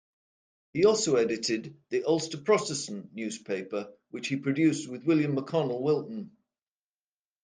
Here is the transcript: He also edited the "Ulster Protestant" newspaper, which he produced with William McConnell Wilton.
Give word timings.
He 0.73 0.83
also 0.83 1.17
edited 1.17 1.77
the 1.89 2.05
"Ulster 2.05 2.39
Protestant" 2.39 3.13
newspaper, 3.13 3.93
which 4.09 4.29
he 4.29 4.35
produced 4.35 4.89
with 4.89 5.03
William 5.03 5.35
McConnell 5.35 5.79
Wilton. 5.81 6.31